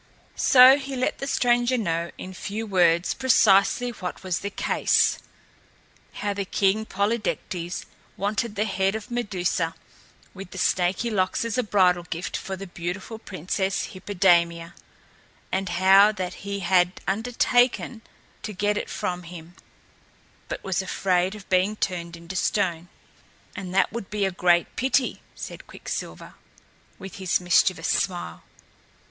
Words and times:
So 0.35 0.79
he 0.79 0.95
let 0.95 1.19
the 1.19 1.27
stranger 1.27 1.77
know 1.77 2.09
in 2.17 2.33
few 2.33 2.65
words 2.65 3.13
precisely 3.13 3.91
what 3.91 4.23
was 4.23 4.39
the 4.39 4.49
case 4.49 5.19
how 6.13 6.33
the 6.33 6.43
King 6.43 6.87
Polydectes 6.87 7.85
wanted 8.17 8.55
the 8.55 8.65
head 8.65 8.95
of 8.95 9.11
Medusa 9.11 9.75
with 10.33 10.49
the 10.49 10.57
snaky 10.57 11.11
locks 11.11 11.45
as 11.45 11.55
a 11.55 11.61
bridal 11.61 12.01
gift 12.01 12.35
for 12.35 12.55
the 12.55 12.65
beautiful 12.65 13.19
Princess 13.19 13.89
Hippodamia 13.93 14.73
and 15.51 15.69
how 15.69 16.11
that 16.11 16.33
he 16.49 16.61
had 16.61 16.93
undertaken 17.07 18.01
to 18.41 18.53
get 18.53 18.77
it 18.79 18.89
for 18.89 19.15
him, 19.21 19.53
but 20.47 20.63
was 20.63 20.81
afraid 20.81 21.35
of 21.35 21.47
being 21.47 21.75
turned 21.75 22.15
into 22.17 22.35
stone. 22.35 22.89
"And 23.55 23.71
that 23.75 23.91
would 23.93 24.09
be 24.09 24.25
a 24.25 24.31
great 24.31 24.75
pity," 24.75 25.21
said 25.35 25.67
Quicksilver, 25.67 26.33
with 26.97 27.17
his 27.17 27.39
mischievous 27.39 27.89
smile. 27.89 28.41